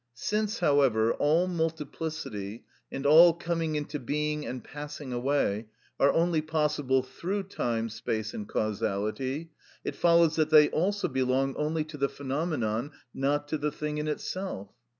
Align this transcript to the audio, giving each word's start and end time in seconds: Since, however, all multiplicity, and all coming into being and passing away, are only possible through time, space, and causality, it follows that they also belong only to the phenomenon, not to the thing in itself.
Since, 0.15 0.61
however, 0.61 1.13
all 1.13 1.45
multiplicity, 1.45 2.65
and 2.91 3.05
all 3.05 3.35
coming 3.35 3.75
into 3.75 3.99
being 3.99 4.47
and 4.47 4.63
passing 4.63 5.13
away, 5.13 5.67
are 5.99 6.11
only 6.11 6.41
possible 6.41 7.03
through 7.03 7.43
time, 7.43 7.87
space, 7.87 8.33
and 8.33 8.49
causality, 8.49 9.51
it 9.83 9.95
follows 9.95 10.37
that 10.37 10.49
they 10.49 10.69
also 10.71 11.07
belong 11.07 11.55
only 11.55 11.83
to 11.83 11.97
the 11.97 12.09
phenomenon, 12.09 12.93
not 13.13 13.47
to 13.49 13.59
the 13.59 13.71
thing 13.71 13.99
in 13.99 14.07
itself. 14.07 14.69